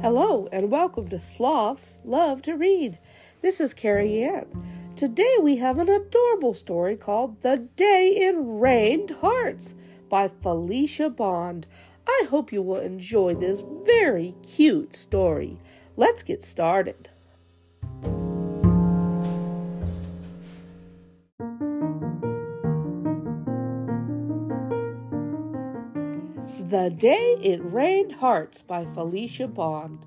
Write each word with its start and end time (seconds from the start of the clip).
Hello, 0.00 0.48
and 0.52 0.70
welcome 0.70 1.08
to 1.08 1.18
Sloths 1.18 1.98
Love 2.04 2.40
to 2.42 2.54
Read. 2.54 3.00
This 3.42 3.60
is 3.60 3.74
Carrie 3.74 4.22
Ann. 4.22 4.46
Today 4.94 5.34
we 5.42 5.56
have 5.56 5.80
an 5.80 5.88
adorable 5.88 6.54
story 6.54 6.96
called 6.96 7.42
The 7.42 7.68
Day 7.74 8.10
It 8.16 8.36
Rained 8.38 9.10
Hearts 9.10 9.74
by 10.08 10.28
Felicia 10.28 11.10
Bond. 11.10 11.66
I 12.06 12.26
hope 12.30 12.52
you 12.52 12.62
will 12.62 12.78
enjoy 12.78 13.34
this 13.34 13.64
very 13.84 14.36
cute 14.46 14.94
story. 14.94 15.58
Let's 15.96 16.22
get 16.22 16.44
started. 16.44 17.10
The 26.68 26.90
Day 26.90 27.38
It 27.42 27.60
Rained 27.64 28.16
Hearts 28.16 28.60
by 28.60 28.84
Felicia 28.84 29.48
Bond. 29.48 30.00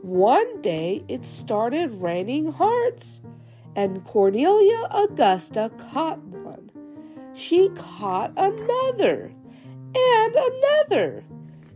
One 0.00 0.62
day 0.62 1.02
it 1.08 1.24
started 1.24 2.00
raining 2.00 2.52
hearts, 2.52 3.20
and 3.74 4.04
Cornelia 4.04 4.86
Augusta 4.92 5.72
caught 5.76 6.20
one. 6.20 6.70
She 7.34 7.68
caught 7.70 8.32
another, 8.36 9.32
and 9.92 10.34
another. 10.36 11.24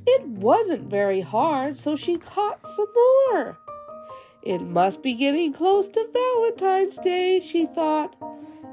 It 0.07 0.25
wasn't 0.25 0.89
very 0.89 1.23
hard, 1.23 1.77
so 1.77 1.97
she 1.97 2.17
caught 2.17 2.65
some 2.77 2.95
more. 2.95 3.59
It 4.45 4.63
must 4.63 5.03
be 5.03 5.15
getting 5.15 5.53
close 5.53 5.89
to 5.89 6.09
Valentine's 6.13 6.99
Day, 6.99 7.41
she 7.41 7.67
thought, 7.67 8.15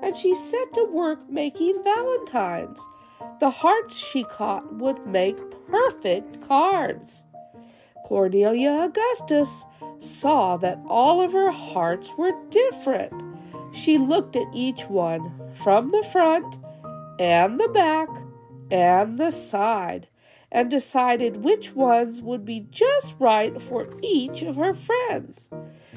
and 0.04 0.16
she 0.16 0.36
set 0.36 0.76
to 0.76 0.86
work 0.86 1.27
making 1.27 1.84
valentines. 1.84 2.88
The 3.39 3.49
hearts 3.49 3.98
she 3.98 4.23
caught 4.23 4.75
would 4.75 5.05
make 5.05 5.38
perfect 5.67 6.48
cards. 6.48 7.23
Cornelia 8.05 8.90
Augusta 8.90 9.46
saw 9.99 10.57
that 10.57 10.79
all 10.87 11.21
of 11.21 11.34
her 11.34 11.51
hearts 11.51 12.12
were 12.18 12.34
different. 12.49 13.13
She 13.73 13.98
looked 13.98 14.35
at 14.35 14.54
each 14.54 14.84
one 14.84 15.31
from 15.54 15.91
the 15.91 16.04
front 16.12 16.57
and 17.20 17.59
the 17.59 17.70
back 17.70 18.09
and 18.70 19.18
the 19.18 19.31
side 19.31 20.07
and 20.51 20.70
decided 20.70 21.43
which 21.43 21.74
ones 21.74 22.21
would 22.21 22.43
be 22.43 22.68
just 22.71 23.15
right 23.20 23.62
for 23.62 23.87
each 24.01 24.41
of 24.41 24.57
her 24.57 24.74
friends. 24.74 25.49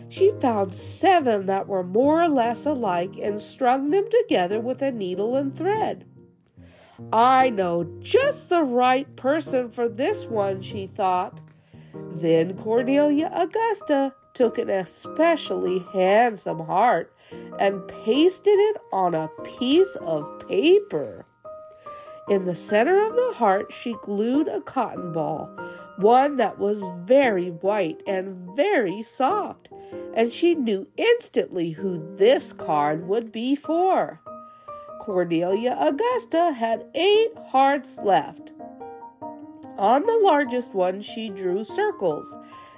She 0.09 0.33
found 0.41 0.77
seven 0.77 1.47
that 1.47 1.67
were 1.67 1.83
more 1.83 2.23
or 2.23 2.29
less 2.29 2.65
alike 2.65 3.17
and 3.21 3.41
strung 3.41 3.91
them 3.91 4.05
together 4.09 4.61
with 4.61 4.81
a 4.81 4.93
needle 4.93 5.35
and 5.35 5.57
thread. 5.57 6.05
I 7.13 7.51
know 7.51 7.85
just 8.01 8.49
the 8.49 8.63
right 8.63 9.15
person 9.17 9.71
for 9.71 9.89
this 9.89 10.27
one, 10.27 10.63
she 10.63 10.87
thought. 10.87 11.39
Then 11.95 12.57
Cornelia 12.57 13.31
Augusta 13.35 14.15
took 14.35 14.59
an 14.59 14.69
especially 14.69 15.81
handsome 15.93 16.61
heart 16.61 17.15
and 17.59 17.87
pasted 17.87 18.59
it 18.59 18.77
on 18.93 19.15
a 19.15 19.31
piece 19.59 19.97
of 19.97 20.49
paper. 20.49 21.27
In 22.29 22.47
the 22.47 22.55
center 22.55 23.05
of 23.05 23.15
the 23.15 23.35
heart, 23.35 23.73
she 23.73 23.95
glued 24.03 24.49
a 24.49 24.61
cotton 24.61 25.13
ball, 25.13 25.51
one 25.99 26.37
that 26.37 26.59
was 26.59 26.83
very 27.05 27.51
white 27.51 28.03
and 28.07 28.57
very 28.57 29.03
soft, 29.03 29.69
and 30.15 30.33
she 30.33 30.55
knew 30.55 30.89
instantly 30.97 31.73
who 31.73 32.17
this 32.17 32.53
card 32.53 33.07
would 33.07 33.31
be 33.31 33.55
for. 33.55 34.21
Cornelia 35.05 35.77
Augusta 35.79 36.53
had 36.53 36.87
eight 36.95 37.33
hearts 37.49 37.99
left. 38.03 38.53
On 39.77 40.03
the 40.03 40.19
largest 40.23 40.73
one, 40.73 41.03
she 41.03 41.29
drew 41.29 41.63
circles 41.63 42.35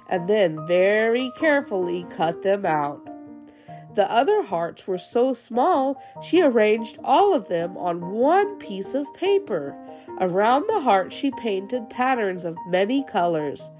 and 0.09 0.27
then 0.27 0.65
very 0.67 1.31
carefully 1.39 2.05
cut 2.15 2.43
them 2.43 2.65
out. 2.65 3.07
The 3.95 4.11
other 4.11 4.43
hearts 4.43 4.87
were 4.87 4.97
so 4.97 5.31
small, 5.31 6.03
she 6.21 6.41
arranged 6.41 6.99
all 7.01 7.33
of 7.33 7.47
them 7.47 7.77
on 7.77 8.11
one 8.11 8.57
piece 8.57 8.93
of 8.93 9.11
paper. 9.13 9.75
Around 10.19 10.67
the 10.67 10.81
heart, 10.81 11.13
she 11.13 11.31
painted 11.31 11.89
patterns 11.89 12.43
of 12.43 12.57
many 12.67 13.05
colors. 13.05 13.71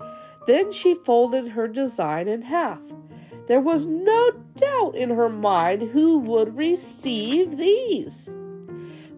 Then 0.47 0.71
she 0.71 0.95
folded 0.95 1.50
her 1.50 1.67
design 1.67 2.29
in 2.29 2.44
half. 2.44 2.81
There 3.47 3.61
was 3.61 3.85
no 3.85 4.31
doubt 4.55 4.95
in 4.95 5.09
her 5.11 5.29
mind 5.29 5.91
who 5.91 6.17
would 6.19 6.57
receive 6.57 7.57
these. 7.57 8.29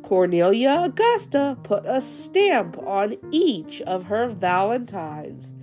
Cornelia 0.09 0.85
Augusta 0.85 1.55
put 1.61 1.85
a 1.85 2.01
stamp 2.01 2.79
on 2.79 3.15
each 3.29 3.79
of 3.81 4.05
her 4.05 4.27
valentines 4.27 5.53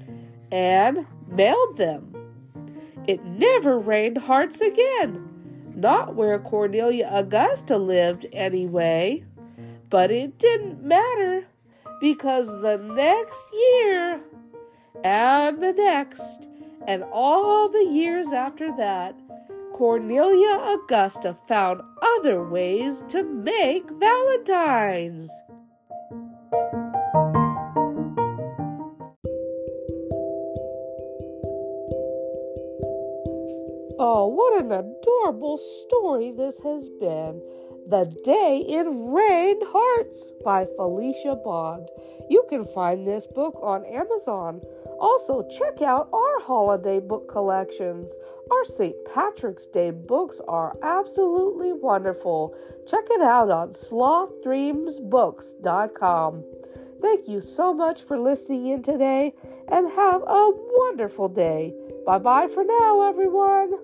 and 0.52 1.04
mailed 1.26 1.76
them. 1.76 2.14
It 3.08 3.24
never 3.24 3.76
rained 3.76 4.18
hearts 4.18 4.60
again. 4.60 5.28
Not 5.74 6.14
where 6.14 6.38
Cornelia 6.38 7.10
Augusta 7.12 7.76
lived, 7.76 8.26
anyway. 8.32 9.24
But 9.90 10.12
it 10.12 10.38
didn't 10.38 10.80
matter 10.80 11.48
because 12.00 12.46
the 12.46 12.78
next 12.78 13.42
year 13.52 14.20
and 15.02 15.60
the 15.60 15.72
next 15.72 16.46
and 16.86 17.02
all 17.10 17.68
the 17.68 17.84
years 17.84 18.30
after 18.30 18.68
that, 18.76 19.18
Cornelia 19.76 20.58
Augusta 20.74 21.36
found 21.46 21.82
other 22.00 22.42
ways 22.42 23.04
to 23.08 23.22
make 23.22 23.84
valentines. 24.00 25.30
Oh, 33.98 34.32
what 34.34 34.64
an 34.64 34.72
adorable 34.72 35.58
story 35.58 36.30
this 36.30 36.58
has 36.60 36.88
been. 36.98 37.42
The 37.88 38.04
Day 38.24 38.64
It 38.66 38.88
Rained 38.88 39.62
Hearts 39.66 40.32
by 40.44 40.64
Felicia 40.76 41.36
Bond. 41.36 41.88
You 42.28 42.44
can 42.48 42.64
find 42.64 43.06
this 43.06 43.28
book 43.28 43.56
on 43.62 43.86
Amazon. 43.86 44.60
Also, 44.98 45.46
check 45.48 45.82
out 45.82 46.08
our 46.12 46.40
holiday 46.40 46.98
book 46.98 47.28
collections. 47.28 48.18
Our 48.50 48.64
St. 48.64 48.96
Patrick's 49.14 49.68
Day 49.68 49.92
books 49.92 50.40
are 50.48 50.76
absolutely 50.82 51.72
wonderful. 51.72 52.56
Check 52.88 53.04
it 53.08 53.22
out 53.22 53.50
on 53.50 53.70
slothdreamsbooks.com. 53.70 56.44
Thank 57.00 57.28
you 57.28 57.40
so 57.40 57.72
much 57.72 58.02
for 58.02 58.18
listening 58.18 58.66
in 58.66 58.82
today 58.82 59.32
and 59.68 59.88
have 59.92 60.22
a 60.26 60.50
wonderful 60.52 61.28
day. 61.28 61.72
Bye 62.04 62.18
bye 62.18 62.48
for 62.48 62.64
now, 62.64 63.08
everyone. 63.08 63.74